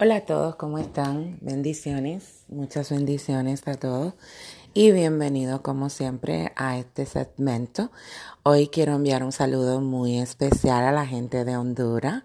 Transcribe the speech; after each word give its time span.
Hola 0.00 0.14
a 0.14 0.20
todos, 0.20 0.54
¿cómo 0.54 0.78
están? 0.78 1.38
Bendiciones, 1.40 2.44
muchas 2.46 2.90
bendiciones 2.90 3.66
a 3.66 3.74
todos 3.74 4.14
y 4.72 4.92
bienvenido 4.92 5.60
como 5.60 5.90
siempre 5.90 6.52
a 6.54 6.78
este 6.78 7.04
segmento. 7.04 7.90
Hoy 8.44 8.68
quiero 8.68 8.94
enviar 8.94 9.24
un 9.24 9.32
saludo 9.32 9.80
muy 9.80 10.20
especial 10.20 10.84
a 10.84 10.92
la 10.92 11.04
gente 11.04 11.44
de 11.44 11.56
Honduras. 11.56 12.22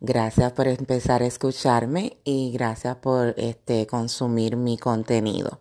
Gracias 0.00 0.52
por 0.52 0.66
empezar 0.66 1.20
a 1.20 1.26
escucharme 1.26 2.16
y 2.24 2.52
gracias 2.52 2.96
por 2.96 3.34
este 3.36 3.86
consumir 3.86 4.56
mi 4.56 4.78
contenido. 4.78 5.60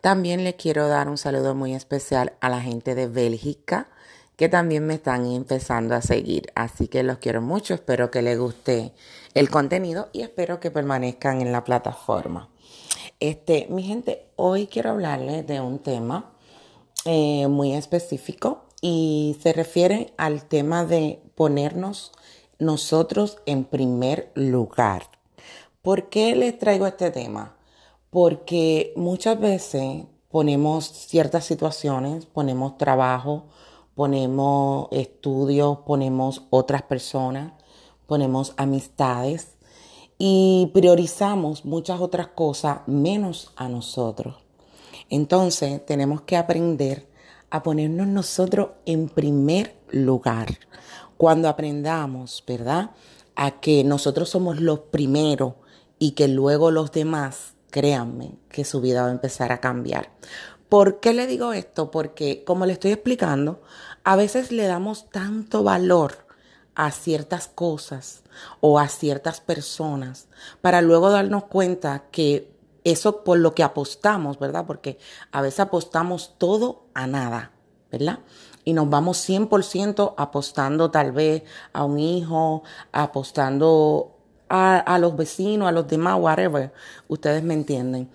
También 0.00 0.44
le 0.44 0.54
quiero 0.54 0.86
dar 0.86 1.08
un 1.08 1.18
saludo 1.18 1.56
muy 1.56 1.74
especial 1.74 2.34
a 2.40 2.48
la 2.48 2.60
gente 2.60 2.94
de 2.94 3.08
Bélgica 3.08 3.88
que 4.36 4.48
también 4.48 4.86
me 4.86 4.94
están 4.94 5.26
empezando 5.26 5.94
a 5.94 6.02
seguir. 6.02 6.52
Así 6.54 6.88
que 6.88 7.02
los 7.02 7.18
quiero 7.18 7.40
mucho, 7.40 7.74
espero 7.74 8.10
que 8.10 8.22
les 8.22 8.38
guste 8.38 8.92
el 9.34 9.50
contenido 9.50 10.08
y 10.12 10.22
espero 10.22 10.60
que 10.60 10.70
permanezcan 10.70 11.40
en 11.40 11.52
la 11.52 11.64
plataforma. 11.64 12.48
Este, 13.20 13.66
mi 13.70 13.82
gente, 13.82 14.26
hoy 14.36 14.66
quiero 14.66 14.90
hablarles 14.90 15.46
de 15.46 15.60
un 15.60 15.78
tema 15.78 16.32
eh, 17.04 17.46
muy 17.48 17.74
específico 17.74 18.64
y 18.80 19.36
se 19.40 19.52
refiere 19.52 20.12
al 20.16 20.44
tema 20.44 20.84
de 20.84 21.22
ponernos 21.34 22.12
nosotros 22.58 23.38
en 23.46 23.64
primer 23.64 24.30
lugar. 24.34 25.04
¿Por 25.82 26.08
qué 26.08 26.34
les 26.34 26.58
traigo 26.58 26.86
este 26.86 27.10
tema? 27.10 27.56
Porque 28.10 28.92
muchas 28.96 29.38
veces 29.38 30.04
ponemos 30.30 30.86
ciertas 30.86 31.44
situaciones, 31.44 32.26
ponemos 32.26 32.78
trabajo, 32.78 33.44
ponemos 33.94 34.88
estudios, 34.90 35.78
ponemos 35.86 36.42
otras 36.50 36.82
personas, 36.82 37.52
ponemos 38.06 38.54
amistades 38.56 39.56
y 40.18 40.70
priorizamos 40.74 41.64
muchas 41.64 42.00
otras 42.00 42.28
cosas 42.28 42.80
menos 42.86 43.52
a 43.56 43.68
nosotros. 43.68 44.36
Entonces 45.10 45.84
tenemos 45.84 46.22
que 46.22 46.36
aprender 46.36 47.08
a 47.50 47.62
ponernos 47.62 48.06
nosotros 48.06 48.70
en 48.86 49.08
primer 49.08 49.76
lugar. 49.90 50.58
Cuando 51.16 51.48
aprendamos, 51.48 52.42
¿verdad? 52.46 52.90
A 53.36 53.60
que 53.60 53.84
nosotros 53.84 54.28
somos 54.28 54.60
los 54.60 54.80
primeros 54.80 55.54
y 55.98 56.12
que 56.12 56.26
luego 56.26 56.70
los 56.70 56.90
demás, 56.90 57.54
créanme 57.70 58.32
que 58.48 58.64
su 58.64 58.80
vida 58.80 59.02
va 59.02 59.08
a 59.08 59.12
empezar 59.12 59.52
a 59.52 59.60
cambiar. 59.60 60.10
¿Por 60.68 60.98
qué 60.98 61.12
le 61.12 61.26
digo 61.26 61.52
esto? 61.52 61.90
Porque, 61.90 62.42
como 62.44 62.66
le 62.66 62.72
estoy 62.72 62.90
explicando, 62.90 63.60
a 64.04 64.16
veces 64.16 64.52
le 64.52 64.66
damos 64.66 65.10
tanto 65.10 65.64
valor 65.64 66.26
a 66.74 66.90
ciertas 66.90 67.48
cosas 67.48 68.22
o 68.60 68.78
a 68.78 68.88
ciertas 68.88 69.40
personas 69.40 70.28
para 70.60 70.82
luego 70.82 71.10
darnos 71.10 71.44
cuenta 71.44 72.04
que 72.10 72.52
eso 72.84 73.24
por 73.24 73.38
lo 73.38 73.54
que 73.54 73.62
apostamos, 73.62 74.38
¿verdad? 74.38 74.66
Porque 74.66 74.98
a 75.32 75.40
veces 75.40 75.60
apostamos 75.60 76.34
todo 76.36 76.86
a 76.92 77.06
nada, 77.06 77.52
¿verdad? 77.90 78.18
Y 78.64 78.74
nos 78.74 78.90
vamos 78.90 79.26
100% 79.26 80.14
apostando 80.18 80.90
tal 80.90 81.12
vez 81.12 81.44
a 81.72 81.84
un 81.84 81.98
hijo, 81.98 82.62
apostando 82.92 84.18
a, 84.50 84.78
a 84.78 84.98
los 84.98 85.16
vecinos, 85.16 85.68
a 85.68 85.72
los 85.72 85.88
demás, 85.88 86.18
whatever. 86.20 86.72
Ustedes 87.08 87.42
me 87.42 87.54
entienden. 87.54 88.10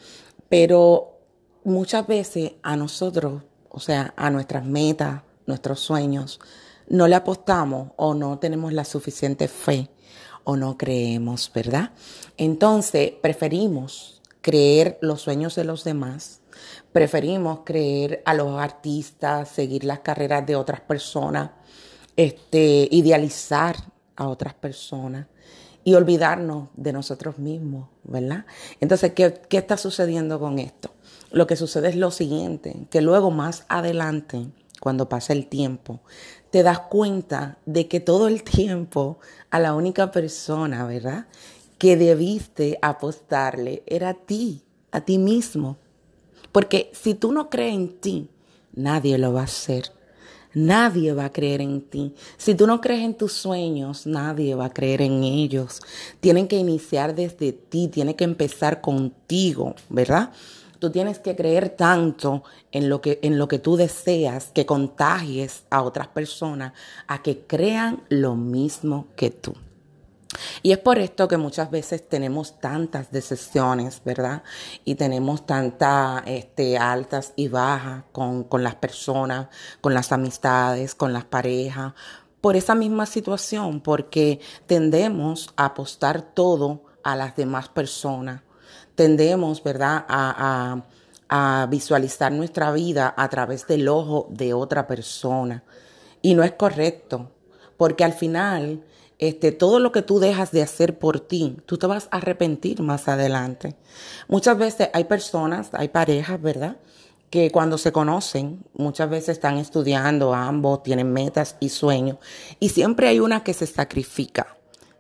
Pero 0.50 1.18
muchas 1.64 2.06
veces 2.06 2.54
a 2.62 2.76
nosotros, 2.76 3.42
o 3.70 3.80
sea, 3.80 4.14
a 4.18 4.30
nuestras 4.30 4.66
metas, 4.66 5.22
nuestros 5.50 5.82
sueños, 5.82 6.40
no 6.88 7.08
le 7.08 7.16
apostamos 7.16 7.92
o 7.98 8.14
no 8.14 8.40
tenemos 8.40 8.72
la 8.72 8.86
suficiente 8.86 9.50
fe 9.50 9.90
o 10.46 10.56
no 10.56 10.78
creemos, 10.78 11.52
¿verdad? 11.54 11.92
Entonces 12.38 13.12
preferimos 13.22 14.22
creer 14.42 14.98
los 15.02 15.22
sueños 15.22 15.56
de 15.56 15.66
los 15.66 15.84
demás, 15.84 16.40
preferimos 16.92 17.60
creer 17.66 18.22
a 18.26 18.34
los 18.34 18.60
artistas, 18.60 19.50
seguir 19.50 19.84
las 19.84 20.00
carreras 20.00 20.46
de 20.46 20.56
otras 20.56 20.82
personas, 20.82 21.52
este, 22.16 22.88
idealizar 22.92 23.76
a 24.16 24.28
otras 24.28 24.54
personas 24.54 25.28
y 25.84 25.94
olvidarnos 25.94 26.70
de 26.76 26.94
nosotros 26.94 27.38
mismos, 27.38 27.90
¿verdad? 28.04 28.46
Entonces, 28.80 29.14
¿qué, 29.14 29.42
¿qué 29.48 29.58
está 29.58 29.78
sucediendo 29.78 30.40
con 30.40 30.60
esto? 30.60 30.92
Lo 31.32 31.48
que 31.48 31.56
sucede 31.56 31.90
es 31.90 31.96
lo 31.96 32.12
siguiente, 32.12 32.88
que 32.90 33.02
luego 33.02 33.32
más 33.32 33.66
adelante, 33.70 34.48
cuando 34.80 35.10
pasa 35.10 35.34
el 35.34 35.48
tiempo, 35.48 36.02
te 36.52 36.64
das 36.64 36.80
cuenta 36.80 37.58
de 37.66 37.88
que 37.88 38.00
todo 38.00 38.28
el 38.28 38.44
tiempo 38.44 39.20
a 39.50 39.60
la 39.60 39.74
única 39.74 40.12
persona, 40.12 40.86
¿verdad? 40.86 41.28
Que 41.78 41.96
debiste 41.98 42.78
apostarle 42.82 43.84
era 43.86 44.10
a 44.10 44.14
ti, 44.14 44.64
a 44.92 45.02
ti 45.02 45.18
mismo. 45.18 45.78
Porque 46.52 46.92
si 46.94 47.14
tú 47.14 47.32
no 47.32 47.50
crees 47.50 47.76
en 47.76 48.00
ti, 48.00 48.30
nadie 48.74 49.18
lo 49.18 49.34
va 49.34 49.42
a 49.42 49.46
hacer. 49.46 49.92
Nadie 50.54 51.14
va 51.14 51.26
a 51.26 51.32
creer 51.32 51.62
en 51.62 51.82
ti. 51.82 52.16
Si 52.38 52.56
tú 52.56 52.66
no 52.66 52.82
crees 52.82 53.04
en 53.04 53.14
tus 53.14 53.34
sueños, 53.34 54.08
nadie 54.08 54.56
va 54.56 54.66
a 54.66 54.74
creer 54.74 55.04
en 55.04 55.24
ellos. 55.24 55.80
Tienen 56.20 56.48
que 56.48 56.58
iniciar 56.58 57.14
desde 57.14 57.54
ti, 57.54 57.88
tiene 57.88 58.16
que 58.16 58.24
empezar 58.24 58.82
contigo, 58.82 59.76
¿verdad? 59.90 60.32
Tú 60.80 60.92
tienes 60.92 61.20
que 61.20 61.36
creer 61.36 61.70
tanto 61.70 62.44
en 62.72 62.90
lo 62.90 63.02
que, 63.02 63.20
en 63.22 63.38
lo 63.38 63.48
que 63.48 63.60
tú 63.60 63.76
deseas 63.76 64.52
que 64.54 64.66
contagies 64.66 65.66
a 65.70 65.82
otras 65.82 66.08
personas 66.08 66.74
a 67.08 67.22
que 67.22 67.46
crean 67.46 68.04
lo 68.10 68.36
mismo 68.36 69.08
que 69.16 69.30
tú. 69.30 69.54
Y 70.62 70.72
es 70.72 70.78
por 70.78 71.00
esto 71.00 71.28
que 71.28 71.38
muchas 71.38 71.72
veces 71.72 72.08
tenemos 72.08 72.60
tantas 72.60 73.12
decepciones, 73.12 74.02
¿verdad? 74.06 74.44
Y 74.86 74.96
tenemos 74.96 75.46
tantas 75.46 76.24
este, 76.28 76.78
altas 76.78 77.34
y 77.36 77.48
bajas 77.48 78.04
con, 78.12 78.44
con 78.44 78.64
las 78.64 78.76
personas, 78.76 79.48
con 79.82 79.94
las 79.94 80.12
amistades, 80.12 80.96
con 80.96 81.14
las 81.14 81.26
parejas, 81.26 81.94
por 82.42 82.56
esa 82.56 82.76
misma 82.76 83.06
situación, 83.06 83.82
porque 83.82 84.40
tendemos 84.66 85.50
a 85.58 85.66
apostar 85.66 86.22
todo 86.22 86.84
a 87.04 87.16
las 87.16 87.36
demás 87.36 87.70
personas 87.70 88.42
tendemos, 89.00 89.64
¿verdad?, 89.64 90.04
a, 90.10 91.68
visualizar 91.70 92.34
nuestra 92.34 92.72
vida 92.74 93.14
a 93.16 93.30
través 93.30 93.66
del 93.66 93.88
ojo 93.88 94.28
de 94.30 94.54
otra 94.54 94.88
persona. 94.88 95.64
Y 96.22 96.34
no 96.34 96.44
es 96.44 96.52
correcto, 96.52 97.32
porque 97.78 98.04
al 98.04 98.12
final, 98.12 98.84
este, 99.18 99.54
todo 99.54 99.80
lo 99.80 99.94
que 99.94 100.02
tú 100.02 100.20
dejas 100.20 100.52
de 100.52 100.64
hacer 100.64 101.00
por 101.00 101.22
ti, 101.22 101.56
tú 101.66 101.78
te 101.78 101.88
vas 101.88 102.10
a 102.12 102.18
arrepentir 102.18 102.82
más 102.82 103.08
adelante. 103.08 103.78
Muchas 104.28 104.58
veces 104.58 104.90
hay 104.92 105.06
personas, 105.06 105.70
hay 105.72 105.88
parejas, 105.88 106.42
¿verdad? 106.42 106.76
que 107.30 107.52
cuando 107.52 107.78
se 107.78 107.92
conocen, 107.92 108.66
muchas 108.74 109.08
veces 109.08 109.30
están 109.30 109.60
estudiando, 109.60 110.34
ambos 110.34 110.82
tienen 110.82 111.14
metas 111.14 111.58
y 111.60 111.70
sueños, 111.70 112.18
y 112.60 112.70
siempre 112.70 113.08
hay 113.08 113.20
una 113.20 113.44
que 113.44 113.54
se 113.54 113.68
sacrifica. 113.68 114.59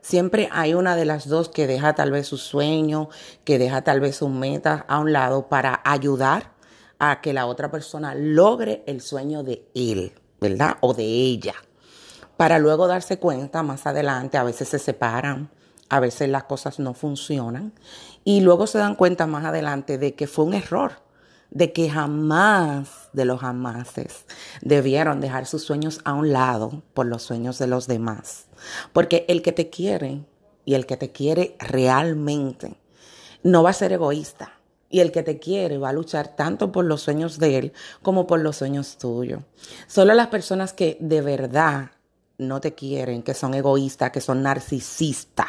Siempre 0.10 0.50
hay 0.52 0.74
una 0.74 0.96
de 0.96 1.06
las 1.06 1.28
dos 1.28 1.50
que 1.50 1.68
deja 1.68 1.94
tal 1.94 2.10
vez 2.10 2.26
su 2.26 2.38
sueño, 2.38 3.10
que 3.44 3.60
deja 3.60 3.84
tal 3.84 4.00
vez 4.00 4.16
sus 4.16 4.32
metas 4.32 4.84
a 4.88 4.98
un 4.98 5.14
lado 5.14 5.50
para 5.50 5.84
ayudar 5.86 6.54
a 6.98 7.22
que 7.22 7.32
la 7.32 7.46
otra 7.46 7.70
persona 7.70 8.16
logre 8.16 8.84
el 8.88 9.02
sueño 9.02 9.44
de 9.44 9.70
él, 9.76 10.14
¿verdad? 10.42 10.78
O 10.82 10.96
de 10.96 11.04
ella. 11.04 11.54
Para 12.38 12.58
luego 12.58 12.88
darse 12.88 13.20
cuenta 13.20 13.62
más 13.62 13.86
adelante, 13.86 14.40
a 14.40 14.44
veces 14.44 14.70
se 14.70 14.80
separan, 14.80 15.52
a 15.90 16.00
veces 16.00 16.28
las 16.28 16.46
cosas 16.46 16.80
no 16.80 16.96
funcionan 16.96 17.72
y 18.24 18.42
luego 18.42 18.66
se 18.66 18.80
dan 18.80 18.96
cuenta 18.96 19.28
más 19.28 19.46
adelante 19.46 20.00
de 20.00 20.16
que 20.16 20.26
fue 20.26 20.46
un 20.46 20.56
error 20.56 21.04
de 21.52 21.74
que 21.74 21.90
jamás 21.90 23.10
de 23.14 23.26
los 23.26 23.42
jamases 23.42 24.26
debieron 24.62 25.20
dejar 25.22 25.46
sus 25.46 25.64
sueños 25.64 26.00
a 26.04 26.14
un 26.14 26.32
lado 26.32 26.84
por 26.94 27.06
los 27.06 27.24
sueños 27.24 27.58
de 27.58 27.68
los 27.68 27.88
demás. 27.88 28.46
Porque 28.94 29.26
el 29.28 29.42
que 29.42 29.52
te 29.52 29.70
quiere 29.70 30.26
y 30.66 30.76
el 30.76 30.86
que 30.86 30.98
te 30.98 31.12
quiere 31.12 31.56
realmente 31.60 32.78
no 33.44 33.64
va 33.64 33.72
a 33.72 33.74
ser 33.74 33.94
egoísta. 33.94 34.54
Y 34.92 35.02
el 35.02 35.12
que 35.12 35.22
te 35.22 35.38
quiere 35.38 35.78
va 35.78 35.90
a 35.90 35.94
luchar 35.94 36.36
tanto 36.36 36.72
por 36.72 36.84
los 36.84 37.02
sueños 37.02 37.38
de 37.38 37.58
él 37.58 37.74
como 38.02 38.26
por 38.26 38.40
los 38.40 38.58
sueños 38.58 38.98
tuyos. 38.98 39.42
Solo 39.88 40.14
las 40.16 40.28
personas 40.28 40.74
que 40.74 40.98
de 41.00 41.22
verdad 41.22 41.92
no 42.40 42.60
te 42.60 42.74
quieren, 42.74 43.22
que 43.22 43.36
son 43.36 43.54
egoístas, 43.54 44.12
que 44.12 44.22
son 44.22 44.42
narcisistas, 44.42 45.48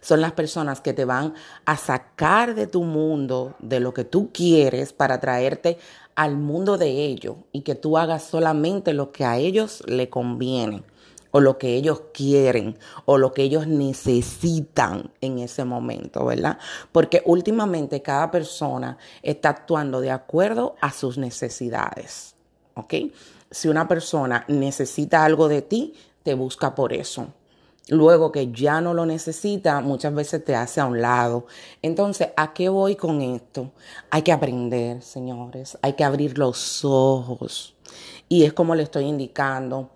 son 0.00 0.20
las 0.20 0.32
personas 0.32 0.80
que 0.80 0.92
te 0.92 1.04
van 1.04 1.34
a 1.64 1.76
sacar 1.76 2.54
de 2.54 2.66
tu 2.66 2.82
mundo, 2.82 3.54
de 3.58 3.80
lo 3.80 3.94
que 3.94 4.04
tú 4.04 4.30
quieres, 4.32 4.92
para 4.92 5.20
traerte 5.20 5.78
al 6.14 6.36
mundo 6.36 6.78
de 6.78 6.88
ellos 6.88 7.36
y 7.52 7.62
que 7.62 7.74
tú 7.74 7.96
hagas 7.96 8.24
solamente 8.24 8.92
lo 8.92 9.12
que 9.12 9.24
a 9.24 9.38
ellos 9.38 9.82
le 9.86 10.08
conviene 10.08 10.82
o 11.30 11.40
lo 11.40 11.58
que 11.58 11.74
ellos 11.74 12.02
quieren 12.12 12.76
o 13.04 13.18
lo 13.18 13.32
que 13.32 13.42
ellos 13.42 13.66
necesitan 13.66 15.12
en 15.20 15.38
ese 15.38 15.64
momento, 15.64 16.24
¿verdad? 16.24 16.58
Porque 16.92 17.22
últimamente 17.24 18.02
cada 18.02 18.30
persona 18.30 18.98
está 19.22 19.50
actuando 19.50 20.00
de 20.00 20.10
acuerdo 20.10 20.76
a 20.80 20.92
sus 20.92 21.18
necesidades, 21.18 22.34
¿ok? 22.74 22.94
Si 23.50 23.68
una 23.68 23.88
persona 23.88 24.44
necesita 24.48 25.24
algo 25.24 25.48
de 25.48 25.62
ti, 25.62 25.94
te 26.22 26.34
busca 26.34 26.74
por 26.74 26.92
eso. 26.92 27.28
Luego 27.90 28.30
que 28.30 28.52
ya 28.52 28.80
no 28.80 28.94
lo 28.94 29.04
necesita, 29.04 29.80
muchas 29.80 30.14
veces 30.14 30.44
te 30.44 30.54
hace 30.54 30.80
a 30.80 30.86
un 30.86 31.02
lado. 31.02 31.46
Entonces, 31.82 32.28
¿a 32.36 32.54
qué 32.54 32.68
voy 32.68 32.94
con 32.94 33.20
esto? 33.20 33.72
Hay 34.10 34.22
que 34.22 34.32
aprender, 34.32 35.02
señores, 35.02 35.76
hay 35.82 35.94
que 35.94 36.04
abrir 36.04 36.38
los 36.38 36.84
ojos. 36.84 37.74
Y 38.28 38.44
es 38.44 38.52
como 38.52 38.76
le 38.76 38.84
estoy 38.84 39.04
indicando, 39.04 39.90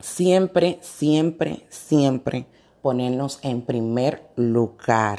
siempre, 0.00 0.78
siempre, 0.80 1.66
siempre 1.68 2.46
ponernos 2.80 3.38
en 3.42 3.62
primer 3.62 4.30
lugar. 4.36 5.18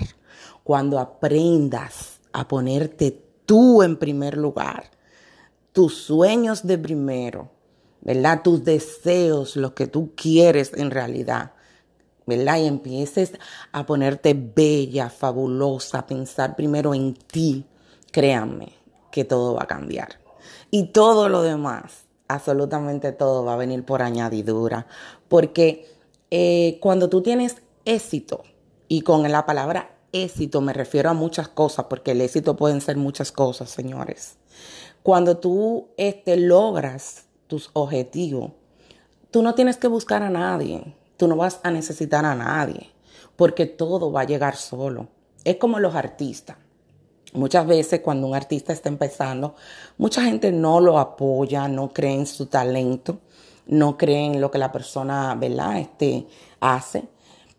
Cuando 0.63 0.99
aprendas 0.99 2.19
a 2.33 2.47
ponerte 2.47 3.11
tú 3.45 3.83
en 3.83 3.95
primer 3.95 4.37
lugar, 4.37 4.89
tus 5.71 5.95
sueños 5.95 6.65
de 6.65 6.79
primero, 6.79 7.51
¿verdad? 8.01 8.41
Tus 8.41 8.63
deseos, 8.63 9.55
lo 9.55 9.75
que 9.75 9.85
tú 9.85 10.13
quieres 10.15 10.73
en 10.73 10.89
realidad 10.89 11.51
¿verdad? 12.27 12.59
Y 12.59 12.67
empieces 12.67 13.31
a 13.71 13.85
ponerte 13.85 14.35
bella, 14.35 15.09
fabulosa, 15.09 15.99
a 15.99 16.05
pensar 16.05 16.55
primero 16.55 16.93
en 16.93 17.15
ti, 17.15 17.65
créanme 18.11 18.73
que 19.11 19.23
todo 19.23 19.55
va 19.55 19.63
a 19.63 19.67
cambiar. 19.67 20.19
Y 20.69 20.87
todo 20.87 21.29
lo 21.29 21.41
demás, 21.41 22.05
absolutamente 22.27 23.13
todo 23.13 23.43
va 23.45 23.53
a 23.53 23.57
venir 23.57 23.83
por 23.83 24.01
añadidura. 24.01 24.85
Porque 25.29 25.89
eh, 26.29 26.77
cuando 26.81 27.09
tú 27.09 27.21
tienes 27.21 27.55
éxito, 27.85 28.43
y 28.89 29.01
con 29.01 29.29
la 29.29 29.45
palabra 29.45 29.95
éxito 30.11 30.61
me 30.61 30.73
refiero 30.73 31.09
a 31.09 31.13
muchas 31.13 31.47
cosas, 31.47 31.85
porque 31.89 32.11
el 32.11 32.21
éxito 32.21 32.55
pueden 32.55 32.81
ser 32.81 32.97
muchas 32.97 33.31
cosas, 33.31 33.69
señores. 33.69 34.37
Cuando 35.03 35.37
tú 35.37 35.87
este, 35.97 36.37
logras 36.37 37.25
tus 37.47 37.69
objetivos, 37.73 38.51
tú 39.31 39.41
no 39.41 39.55
tienes 39.55 39.77
que 39.77 39.87
buscar 39.87 40.23
a 40.23 40.29
nadie. 40.29 40.95
Tú 41.17 41.27
no 41.27 41.35
vas 41.35 41.59
a 41.63 41.71
necesitar 41.71 42.25
a 42.25 42.35
nadie 42.35 42.91
porque 43.35 43.65
todo 43.65 44.11
va 44.11 44.21
a 44.21 44.25
llegar 44.25 44.55
solo. 44.55 45.07
Es 45.43 45.55
como 45.57 45.79
los 45.79 45.95
artistas. 45.95 46.57
Muchas 47.33 47.67
veces 47.67 48.01
cuando 48.01 48.27
un 48.27 48.35
artista 48.35 48.73
está 48.73 48.89
empezando, 48.89 49.55
mucha 49.97 50.23
gente 50.23 50.51
no 50.51 50.79
lo 50.79 50.97
apoya, 50.97 51.67
no 51.67 51.89
cree 51.89 52.13
en 52.13 52.25
su 52.25 52.47
talento, 52.47 53.19
no 53.67 53.97
cree 53.97 54.25
en 54.25 54.41
lo 54.41 54.49
que 54.49 54.57
la 54.57 54.71
persona, 54.71 55.35
¿verdad? 55.35 55.79
Este, 55.79 56.27
hace. 56.59 57.03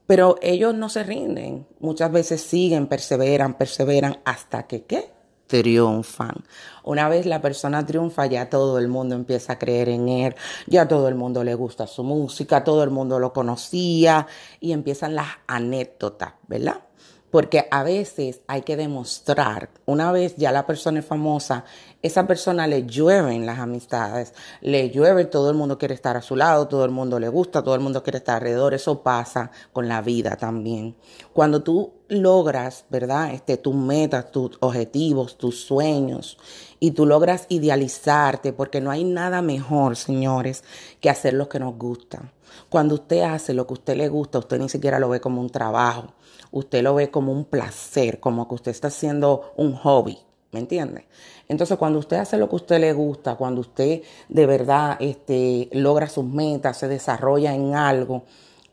Pero 0.06 0.37
ellos 0.40 0.75
no 0.75 0.88
se 0.88 1.02
rinden. 1.02 1.66
Muchas 1.81 2.11
veces 2.11 2.40
siguen, 2.40 2.87
perseveran, 2.87 3.54
perseveran 3.54 4.20
hasta 4.25 4.66
que, 4.66 4.84
¿qué? 4.84 5.17
Triunfan. 5.48 6.44
Una 6.84 7.08
vez 7.08 7.26
la 7.26 7.42
persona 7.42 7.84
triunfa, 7.84 8.26
ya 8.26 8.48
todo 8.48 8.78
el 8.78 8.86
mundo 8.86 9.16
empieza 9.16 9.54
a 9.54 9.58
creer 9.58 9.88
en 9.88 10.08
él, 10.08 10.36
ya 10.66 10.86
todo 10.86 11.08
el 11.08 11.16
mundo 11.16 11.42
le 11.42 11.54
gusta 11.54 11.88
su 11.88 12.04
música, 12.04 12.62
todo 12.62 12.84
el 12.84 12.90
mundo 12.90 13.18
lo 13.18 13.32
conocía 13.32 14.28
y 14.60 14.72
empiezan 14.72 15.16
las 15.16 15.28
anécdotas, 15.48 16.34
¿verdad? 16.46 16.82
Porque 17.30 17.68
a 17.70 17.82
veces 17.82 18.40
hay 18.46 18.62
que 18.62 18.76
demostrar, 18.78 19.68
una 19.84 20.12
vez 20.12 20.36
ya 20.36 20.50
la 20.50 20.66
persona 20.66 21.00
es 21.00 21.04
famosa, 21.04 21.64
esa 22.00 22.26
persona 22.26 22.66
le 22.66 22.86
llueven 22.86 23.44
las 23.44 23.58
amistades, 23.58 24.32
le 24.62 24.88
llueve, 24.88 25.26
todo 25.26 25.50
el 25.50 25.56
mundo 25.56 25.76
quiere 25.76 25.92
estar 25.92 26.16
a 26.16 26.22
su 26.22 26.36
lado, 26.36 26.68
todo 26.68 26.86
el 26.86 26.90
mundo 26.90 27.20
le 27.20 27.28
gusta, 27.28 27.62
todo 27.62 27.74
el 27.74 27.82
mundo 27.82 28.02
quiere 28.02 28.18
estar 28.18 28.36
alrededor, 28.36 28.72
eso 28.72 29.02
pasa 29.02 29.50
con 29.74 29.88
la 29.88 30.00
vida 30.00 30.36
también. 30.36 30.96
Cuando 31.34 31.62
tú 31.62 31.97
logras, 32.08 32.84
¿verdad? 32.90 33.32
Este, 33.32 33.56
tus 33.56 33.75
metas, 33.75 34.31
tus 34.32 34.56
objetivos, 34.60 35.38
tus 35.38 35.60
sueños, 35.60 36.38
y 36.81 36.93
tú 36.93 37.06
logras 37.06 37.46
idealizarte, 37.49 38.52
porque 38.52 38.81
no 38.81 38.90
hay 38.90 39.05
nada 39.05 39.43
mejor, 39.43 39.96
señores, 39.96 40.64
que 41.00 41.10
hacer 41.10 41.34
lo 41.34 41.49
que 41.49 41.60
nos 41.60 41.76
gusta. 41.76 42.32
Cuando 42.69 42.94
usted 42.94 43.22
hace 43.22 43.55
lo 43.55 43.66
que 43.66 43.72
a 43.72 43.78
usted 43.78 43.96
le 43.96 44.08
gusta, 44.08 44.38
usted 44.38 44.58
ni 44.58 44.69
siquiera 44.69 44.99
lo 44.99 45.08
ve 45.08 45.20
como 45.20 45.40
un 45.40 45.50
trabajo 45.50 46.14
usted 46.50 46.82
lo 46.82 46.94
ve 46.94 47.10
como 47.10 47.32
un 47.32 47.44
placer, 47.44 48.20
como 48.20 48.49
que 48.49 48.54
usted 48.54 48.70
está 48.70 48.88
haciendo 48.88 49.52
un 49.56 49.75
hobby, 49.75 50.19
¿me 50.52 50.61
entiende? 50.61 51.06
Entonces, 51.49 51.78
cuando 51.78 51.99
usted 51.99 52.19
hace 52.19 52.37
lo 52.37 52.49
que 52.49 52.56
a 52.56 52.56
usted 52.56 52.81
le 52.81 52.93
gusta, 52.93 53.37
cuando 53.37 53.61
usted 53.61 54.02
de 54.28 54.46
verdad 54.46 54.96
este, 55.00 55.69
logra 55.72 56.08
sus 56.08 56.25
metas, 56.25 56.78
se 56.78 56.88
desarrolla 56.88 57.54
en 57.54 57.75
algo, 57.75 58.25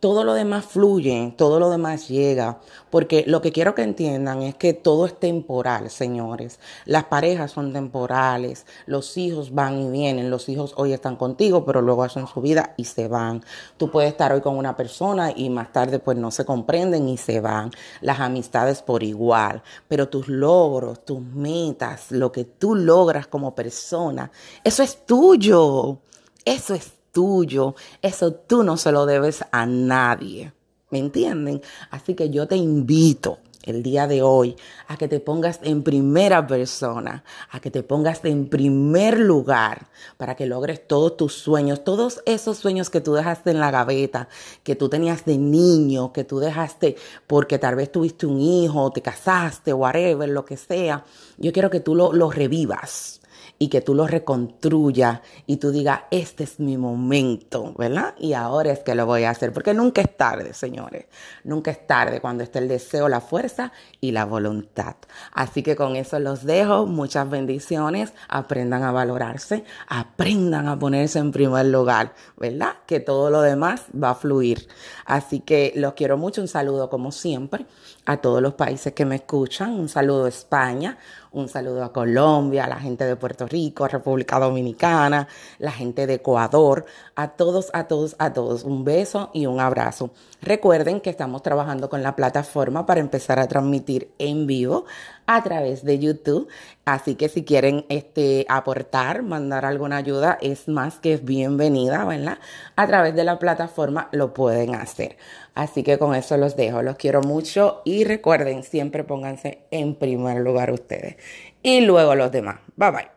todo 0.06 0.24
lo 0.24 0.36
demás 0.36 0.66
fluye, 0.66 1.34
todo 1.36 1.60
lo 1.60 1.72
demás 1.72 2.10
llega, 2.10 2.60
porque 2.92 3.24
lo 3.25 3.42
que 3.42 3.52
quiero 3.52 3.74
que 3.74 3.81
entiendan 3.81 4.44
es 4.44 4.54
que 4.54 4.75
todo 4.75 5.07
es 5.07 5.19
temporal, 5.19 5.90
señores. 5.90 6.60
Las 6.86 7.06
parejas 7.06 7.50
son 7.50 7.74
temporales, 7.74 8.68
los 8.86 9.18
hijos 9.18 9.56
van 9.56 9.81
y 9.81 9.90
vienen, 9.90 10.30
los 10.30 10.48
hijos 10.48 10.75
hoy 10.78 10.94
están 10.94 11.16
contigo, 11.16 11.66
pero 11.66 11.81
luego 11.81 12.04
hacen 12.04 12.28
su 12.28 12.40
vida 12.40 12.75
y 12.78 12.84
se 12.84 13.07
van. 13.07 13.44
Tú 13.78 13.90
puedes 13.90 14.12
estar 14.12 14.31
hoy 14.31 14.42
con 14.42 14.56
una 14.60 14.78
persona 14.78 15.31
y 15.36 15.50
más 15.50 15.74
tarde 15.74 15.98
pues 15.98 16.19
no 16.19 16.30
se 16.30 16.46
comprenden 16.46 17.10
y 17.10 17.18
se 17.18 17.40
van. 17.40 17.72
Las 18.02 18.19
amistades 18.19 18.84
por 18.84 19.02
igual, 19.02 19.63
pero 19.88 20.07
tus 20.07 20.28
logros, 20.28 21.04
tus 21.04 21.19
metas, 21.19 22.12
lo 22.12 22.31
que 22.31 22.44
tú 22.44 22.75
logras 22.75 23.25
como 23.25 23.56
persona, 23.56 24.30
eso 24.63 24.84
es 24.84 25.04
tuyo. 25.07 25.98
Eso 26.46 26.75
es 26.75 26.94
tuyo, 27.16 27.76
eso 28.02 28.34
tú 28.34 28.62
no 28.62 28.76
se 28.76 28.92
lo 28.92 29.06
debes 29.06 29.46
a 29.54 29.66
nadie. 29.66 30.52
¿Me 30.90 31.00
entienden? 31.00 31.62
Así 31.90 32.14
que 32.14 32.30
yo 32.30 32.46
te 32.46 32.58
invito 32.58 33.40
el 33.64 33.82
día 33.82 34.06
de 34.06 34.22
hoy 34.22 34.58
a 34.90 34.98
que 34.98 35.08
te 35.08 35.22
pongas 35.22 35.62
en 35.64 35.82
primera 35.82 36.46
persona, 36.46 37.24
a 37.50 37.62
que 37.62 37.72
te 37.72 37.84
pongas 37.84 38.24
en 38.26 38.50
primer 38.50 39.18
lugar 39.18 39.88
para 40.18 40.36
que 40.36 40.46
logres 40.46 40.86
todos 40.88 41.16
tus 41.16 41.34
sueños, 41.34 41.86
todos 41.86 42.22
esos 42.26 42.58
sueños 42.58 42.90
que 42.90 43.00
tú 43.00 43.14
dejaste 43.14 43.52
en 43.52 43.62
la 43.62 43.72
gaveta, 43.72 44.28
que 44.64 44.76
tú 44.76 44.90
tenías 44.90 45.24
de 45.24 45.38
niño, 45.38 46.12
que 46.12 46.26
tú 46.26 46.40
dejaste 46.40 46.98
porque 47.28 47.60
tal 47.60 47.76
vez 47.76 47.92
tuviste 47.94 48.26
un 48.26 48.42
hijo, 48.42 48.92
te 48.92 49.02
casaste, 49.02 49.74
whatever, 49.74 50.28
lo 50.28 50.44
que 50.44 50.58
sea. 50.58 51.06
Yo 51.38 51.54
quiero 51.54 51.70
que 51.70 51.80
tú 51.80 51.96
lo, 51.96 52.12
lo 52.12 52.30
revivas 52.30 53.22
y 53.57 53.69
que 53.69 53.81
tú 53.81 53.96
lo 53.96 54.06
reconstruyas 54.07 55.22
y 55.46 55.57
tú 55.57 55.72
digas, 55.72 56.02
este 56.12 56.44
es 56.44 56.60
mi 56.60 56.78
momento, 56.78 57.74
¿verdad? 57.78 58.13
Y 58.18 58.34
ahora 58.34 58.72
es 58.72 58.80
que 58.80 58.96
lo 58.96 59.06
voy 59.06 59.24
a 59.24 59.30
hacer, 59.30 59.54
porque 59.54 59.74
nunca 59.74 60.02
es 60.02 60.18
tarde, 60.18 60.54
señores, 60.54 61.06
nunca 61.44 61.72
es 61.72 61.88
tarde 61.88 62.19
cuando 62.19 62.44
esté 62.44 62.60
el 62.60 62.68
deseo, 62.68 63.07
la 63.07 63.22
fuerza 63.22 63.72
y 64.02 64.12
la 64.12 64.25
voluntad. 64.25 64.96
Así 65.31 65.63
que 65.63 65.75
con 65.75 65.96
eso 65.96 66.19
los 66.19 66.44
dejo, 66.44 66.86
muchas 66.86 67.30
bendiciones, 67.30 68.13
aprendan 68.28 68.84
a 68.84 68.92
valorarse, 68.92 69.63
aprendan 69.88 70.68
a 70.68 70.78
ponerse 70.78 71.19
en 71.19 71.31
primer 71.31 71.68
lugar, 71.68 72.13
¿verdad? 72.38 72.74
Que 72.86 73.00
todo 73.00 73.30
lo 73.30 73.42
demás 73.42 73.84
va 73.92 74.12
a 74.12 74.16
fluir. 74.16 74.68
Así 75.06 75.40
que 75.40 75.72
los 75.75 75.94
quiero 75.94 76.18
mucho, 76.18 76.42
un 76.42 76.48
saludo 76.48 76.90
como 76.90 77.12
siempre 77.12 77.66
a 78.06 78.18
todos 78.18 78.42
los 78.42 78.54
países 78.54 78.94
que 78.94 79.06
me 79.06 79.16
escuchan, 79.16 79.71
un 79.71 79.90
saludo 79.90 80.26
a 80.26 80.30
España, 80.30 80.97
un 81.35 81.49
saludo 81.49 81.83
a 81.83 81.92
Colombia, 81.92 82.63
a 82.63 82.69
la 82.69 82.80
gente 82.80 83.04
de 83.04 83.15
Puerto 83.18 83.45
Rico, 83.45 83.83
a 83.83 83.89
República 83.89 84.39
Dominicana, 84.39 85.27
la 85.59 85.71
gente 85.71 86.07
de 86.07 86.15
Ecuador, 86.15 86.85
a 87.15 87.30
todos, 87.30 87.69
a 87.73 87.87
todos, 87.87 88.15
a 88.19 88.31
todos. 88.31 88.63
Un 88.63 88.85
beso 88.85 89.30
y 89.33 89.45
un 89.45 89.59
abrazo. 89.59 90.11
Recuerden 90.42 91.01
que 91.01 91.09
estamos 91.09 91.44
trabajando 91.44 91.89
con 91.89 92.04
la 92.04 92.15
plataforma 92.15 92.85
para 92.85 93.01
empezar 93.01 93.39
a 93.39 93.47
transmitir 93.47 94.11
en 94.18 94.47
vivo 94.47 94.85
a 95.28 95.44
través 95.44 95.84
de 95.84 96.00
YouTube. 96.00 96.48
Así 96.86 97.16
que 97.16 97.30
si 97.30 97.44
quieren 97.44 97.86
este, 97.90 98.46
aportar, 98.50 99.24
mandar 99.24 99.66
alguna 99.66 99.98
ayuda, 99.98 100.38
es 100.42 100.68
más 100.68 101.00
que 101.00 101.18
bienvenida, 101.18 102.06
¿verdad? 102.06 102.40
A 102.76 102.88
través 102.88 103.16
de 103.16 103.24
la 103.24 103.40
plataforma 103.40 104.10
lo 104.12 104.34
pueden 104.34 104.76
hacer. 104.76 105.18
Así 105.54 105.84
que 105.84 105.98
con 105.98 106.16
eso 106.16 106.38
los 106.38 106.56
dejo. 106.56 106.82
Los 106.82 106.98
quiero 106.98 107.22
mucho 107.22 107.82
y 107.86 108.04
recuerden, 108.04 108.64
siempre 108.64 109.04
pónganse 109.04 109.60
en 109.72 109.96
primer 109.96 110.38
lugar 110.38 110.72
ustedes 110.72 111.18
y 111.64 111.82
luego 111.82 112.16
los 112.16 112.32
demás. 112.32 112.58
Bye 112.76 112.92
bye. 112.92 113.15